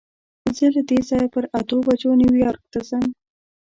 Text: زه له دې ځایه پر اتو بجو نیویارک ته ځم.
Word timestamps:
زه 0.55 0.65
له 0.75 0.81
دې 0.89 0.99
ځایه 1.09 1.27
پر 1.33 1.43
اتو 1.59 1.77
بجو 1.85 2.11
نیویارک 2.21 2.63
ته 2.71 2.79
ځم. 2.89 3.05